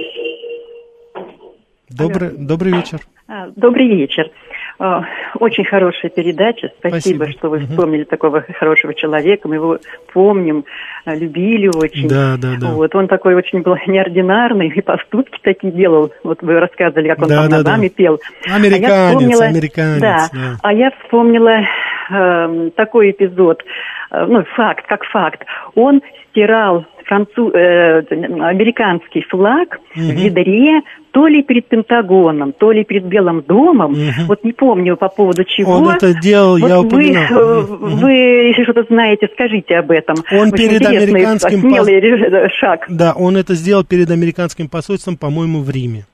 [1.89, 3.01] Добрый, добрый вечер.
[3.27, 4.31] А, добрый вечер.
[4.83, 5.05] А,
[5.39, 6.73] очень хорошая передача.
[6.79, 7.31] Спасибо, Спасибо.
[7.33, 8.09] что вы вспомнили угу.
[8.09, 9.47] такого хорошего человека.
[9.47, 9.79] Мы его
[10.15, 10.65] помним,
[11.05, 12.09] а, любили очень.
[12.09, 12.69] Да, да, да.
[12.69, 16.13] Вот он такой очень был неординарный, и поступки такие делал.
[16.25, 17.95] Вот вы рассказывали, как он да, там да, ногами да.
[17.95, 18.21] пел.
[18.51, 20.01] Американец, а вспомнила, американец.
[20.01, 20.57] Да, да.
[20.63, 21.61] А я вспомнила
[22.11, 23.63] э, такой эпизод,
[24.13, 25.45] э, ну, факт, как факт.
[25.75, 26.01] Он
[26.31, 30.01] стирал француз, э, американский флаг угу.
[30.01, 30.81] в ведре
[31.11, 33.93] то ли перед Пентагоном, то ли перед Белым домом.
[33.93, 34.27] Угу.
[34.29, 35.73] Вот не помню по поводу чего.
[35.73, 37.27] Он это делал, вот я упоминал.
[37.29, 37.87] Вы, угу.
[37.97, 40.17] вы, если что-то знаете, скажите об этом.
[40.33, 42.53] Он Очень перед американским смелый пос...
[42.53, 42.87] шаг.
[42.89, 46.05] Да, он это сделал перед американским посольством, по-моему, в Риме.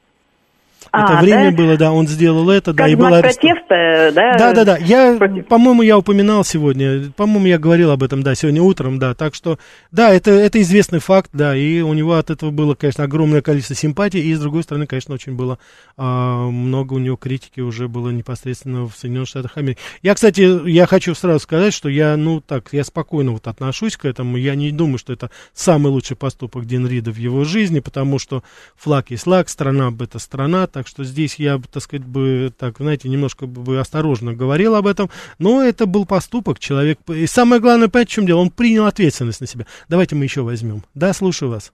[1.04, 1.56] Это а, время да?
[1.56, 3.56] было, да, он сделал это, как да, и был арестован.
[3.56, 4.38] протеста, да?
[4.38, 4.76] Да, да, да.
[4.78, 5.18] Я,
[5.48, 9.14] по-моему, я упоминал сегодня, по-моему, я говорил об этом, да, сегодня утром, да.
[9.14, 9.58] Так что,
[9.92, 13.76] да, это, это известный факт, да, и у него от этого было, конечно, огромное количество
[13.76, 15.58] симпатий, и, с другой стороны, конечно, очень было
[15.98, 19.80] а, много у него критики уже было непосредственно в Соединенных Штатах Америки.
[20.02, 24.06] Я, кстати, я хочу сразу сказать, что я, ну, так, я спокойно вот отношусь к
[24.06, 28.18] этому, я не думаю, что это самый лучший поступок Дин Рида в его жизни, потому
[28.18, 28.42] что
[28.76, 33.08] флаг есть флаг, страна это страна, так что здесь я, так сказать, бы, так, знаете,
[33.08, 38.10] немножко бы осторожно говорил об этом, но это был поступок, человек, и самое главное, понимаете,
[38.10, 39.66] в чем дело, он принял ответственность на себя.
[39.88, 40.82] Давайте мы еще возьмем.
[40.94, 41.72] Да, слушаю вас.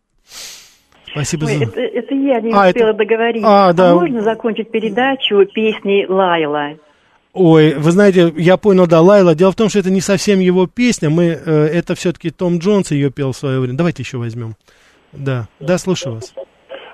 [1.13, 1.65] Спасибо Ой, за...
[1.65, 2.99] Это, это я не а, успела это...
[2.99, 3.43] договорить.
[3.45, 3.93] А, да.
[3.93, 6.79] а можно закончить передачу песней Лайла?
[7.35, 9.35] Ой, вы знаете, я понял, да, Лайла.
[9.35, 11.09] Дело в том, что это не совсем его песня.
[11.11, 13.77] Мы, э, это все-таки Том Джонс ее пел в свое время.
[13.77, 14.55] Давайте еще возьмем.
[15.13, 16.35] Да, да, слушаю вас.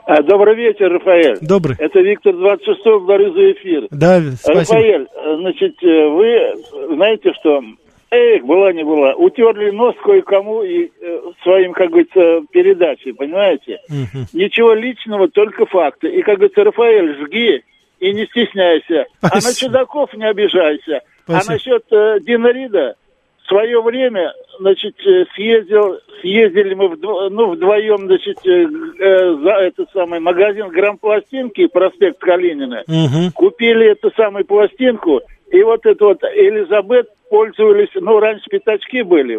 [0.08, 1.36] А, добрый вечер, Рафаэль.
[1.42, 1.76] Добрый.
[1.78, 3.88] Это Виктор 26 благодарю за эфир.
[3.90, 4.60] Да, спасибо.
[4.60, 7.62] Рафаэль, э, значит, э, вы знаете, что
[8.10, 9.12] Эх, была не была.
[9.16, 13.80] Утерли нос кое-кому и э, своим, как говорится, передачей, понимаете?
[13.90, 14.28] Угу.
[14.32, 16.08] Ничего личного, только факты.
[16.08, 17.62] И, как говорится, Рафаэль, жги
[18.00, 19.04] и не стесняйся.
[19.18, 19.30] Спасибо.
[19.30, 21.02] А на чудаков не обижайся.
[21.26, 21.52] А Спасибо.
[21.52, 22.94] А насчет э, Дина Рида,
[23.42, 28.66] в свое время, значит, э, съездил, съездили мы вдво, ну, вдвоем, значит, э,
[28.98, 32.84] э, за этот самый магазин грампластинки, проспект Калинина.
[32.86, 33.32] Угу.
[33.34, 39.38] Купили эту самую пластинку, и вот это вот Элизабет пользовались, ну, раньше пятачки были.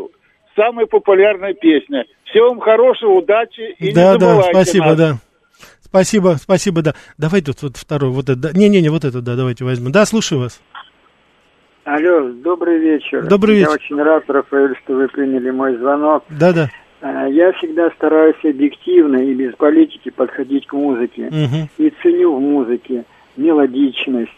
[0.56, 2.06] Самая популярная песня.
[2.26, 4.98] Всего вам хорошего, удачи и да, не забывайте Да, спасибо, нас.
[4.98, 5.16] да.
[5.82, 6.94] Спасибо, спасибо, да.
[7.18, 8.56] Давайте тут вот второй, вот это.
[8.56, 9.92] Не-не-не, вот это, да, давайте возьмем.
[9.92, 10.62] Да, слушаю вас.
[11.86, 13.26] Алло, добрый вечер.
[13.26, 13.70] Добрый вечер.
[13.70, 16.24] Я очень рад, Рафаэль, что вы приняли мой звонок.
[16.30, 16.70] Да-да.
[17.02, 21.28] А, я всегда стараюсь объективно и без политики подходить к музыке.
[21.28, 21.70] Угу.
[21.78, 23.06] И ценю в музыке
[23.38, 24.32] мелодичность,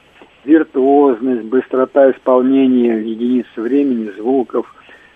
[0.46, 4.74] виртуозность, быстрота исполнения в единице времени звуков,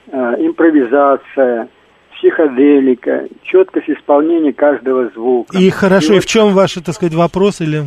[0.08, 1.70] э, импровизация,
[2.16, 5.58] психоделика, четкость исполнения каждого звука.
[5.58, 6.24] И хорошо, и, и вот...
[6.24, 7.84] в чем ваш, так сказать, вопрос или...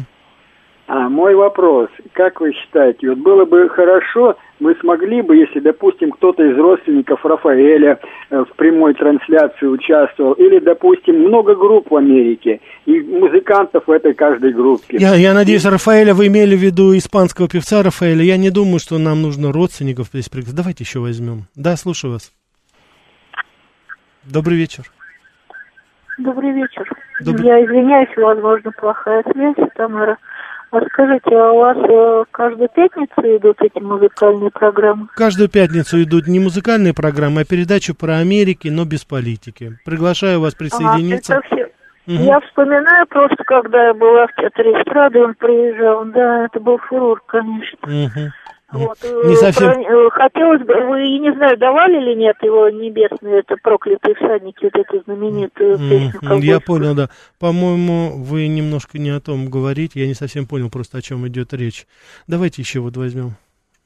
[0.90, 6.10] А, мой вопрос, как вы считаете, вот было бы хорошо, мы смогли бы, если, допустим,
[6.10, 12.62] кто-то из родственников Рафаэля э, в прямой трансляции участвовал, или, допустим, много групп в Америке,
[12.86, 14.96] и музыкантов в этой каждой группе.
[14.96, 18.22] Я, я надеюсь, Рафаэля, вы имели в виду испанского певца Рафаэля.
[18.22, 20.56] Я не думаю, что нам нужно родственников здесь пригласить.
[20.56, 21.42] Давайте еще возьмем.
[21.54, 22.32] Да, слушаю вас.
[24.24, 24.84] Добрый вечер.
[26.16, 26.90] Добрый вечер.
[27.20, 27.46] Добрый...
[27.46, 30.16] Я извиняюсь, возможно, плохая связь, Тамара.
[30.70, 35.08] А скажите, а у вас э, каждую пятницу идут эти музыкальные программы?
[35.14, 39.78] Каждую пятницу идут не музыкальные программы, а передачи про Америки, но без политики.
[39.86, 41.36] Приглашаю вас присоединиться.
[41.36, 41.64] Ага, все.
[42.06, 42.22] Угу.
[42.22, 46.04] Я вспоминаю просто, когда я была в театре эстрады, он приезжал.
[46.06, 47.78] Да, это был фурор, конечно.
[47.82, 48.32] Угу.
[48.70, 49.72] Вот, не совсем.
[49.72, 54.64] Про, э, хотелось бы, вы, не знаю, давали или нет его небесные, это проклятые всадники,
[54.64, 56.20] вот эту знаменитую песню.
[56.22, 57.08] Mm, я понял, да.
[57.38, 61.54] По-моему, вы немножко не о том говорите, я не совсем понял просто, о чем идет
[61.54, 61.86] речь.
[62.26, 63.36] Давайте еще вот возьмем.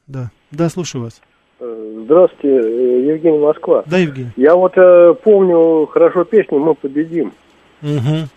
[0.09, 1.23] Да, да, слушаю вас.
[1.61, 3.85] Э, здравствуйте, э, Евгений Москва.
[3.87, 4.33] Да, Евгений.
[4.35, 7.33] Я вот э, помню хорошо песню «Мы победим».
[7.83, 8.29] Угу.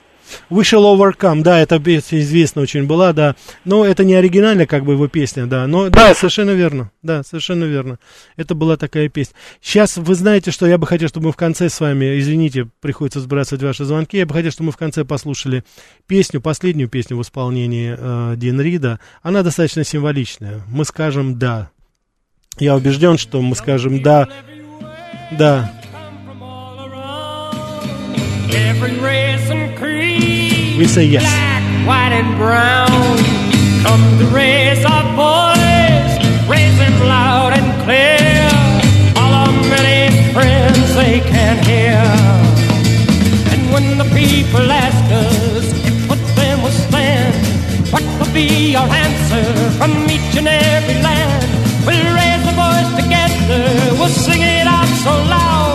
[0.49, 3.35] We shall overcome, да, эта песня известна очень была, да.
[3.63, 5.67] Но это не оригинальная, как бы, его песня, да.
[5.67, 7.99] Но, да, совершенно верно, да, совершенно верно.
[8.35, 9.35] Это была такая песня.
[9.61, 13.19] Сейчас вы знаете, что я бы хотел, чтобы мы в конце с вами, извините, приходится
[13.19, 15.63] сбрасывать ваши звонки, я бы хотел, чтобы мы в конце послушали
[16.07, 18.99] песню, последнюю песню в исполнении э, Дин Рида.
[19.21, 20.61] Она достаточно символичная.
[20.67, 21.69] Мы скажем «да».
[22.57, 24.27] Я убежден, что мы скажем «да».
[25.31, 25.71] Да.
[28.51, 29.64] Every race and.
[30.77, 31.23] We say yes.
[31.23, 33.15] Black, white, and brown.
[33.85, 36.13] Come to raise our voice,
[36.49, 38.43] raise them loud and clear.
[39.15, 42.03] All our many friends they can hear.
[43.53, 45.71] And when the people ask us
[46.09, 46.19] what
[46.61, 47.35] will stand,
[47.93, 49.45] what will be our answer
[49.79, 51.47] from each and every land?
[51.87, 53.63] We'll raise a voice together,
[53.97, 55.74] we'll sing it out so loud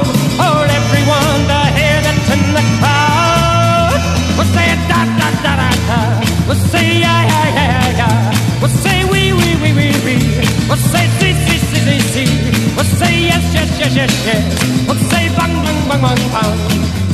[14.01, 14.43] yes yes.
[14.89, 16.59] We'll say bang bang bang bang bang.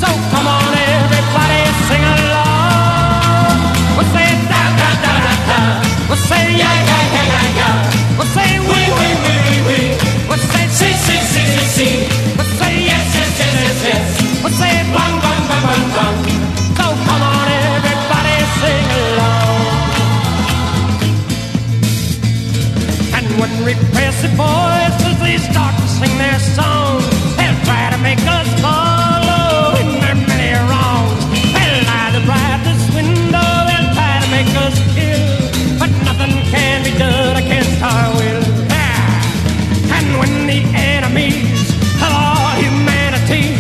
[0.03, 3.59] So come on everybody sing along.
[3.97, 5.59] We'll say da da da da da.
[6.09, 8.19] We'll say yeah yeah yeah yeah yeah.
[8.19, 9.79] We'll say we we we we we.
[10.29, 11.95] We'll say see see see see see.
[12.39, 14.05] We'll say yes yes yes yes yes.
[14.43, 16.17] We'll say bang bang bang bang bang.
[16.79, 19.65] So come on everybody sing along.
[23.17, 24.86] And when repressive to
[25.99, 27.01] sing their song,
[27.39, 31.23] they'll try to make us follow in their many wrongs.
[31.57, 35.25] They'll lie to bright this window, they'll try to make us kill,
[35.81, 38.45] but nothing can be done against our will.
[38.69, 39.97] Yeah.
[39.97, 40.61] And when the
[40.93, 41.65] enemies
[42.05, 43.57] of all humanity,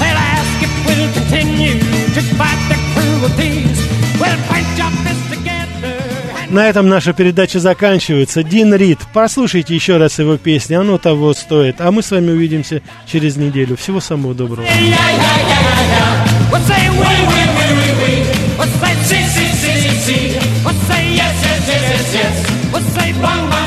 [0.00, 1.78] they'll ask if we'll continue
[2.16, 3.75] to fight the cruelties.
[6.56, 8.42] На этом наша передача заканчивается.
[8.42, 11.82] Дин Рид, послушайте еще раз его песни, оно того стоит.
[11.82, 13.76] А мы с вами увидимся через неделю.
[13.76, 14.64] Всего самого доброго.
[14.64, 14.72] Yes,
[22.94, 23.65] say bang, bang,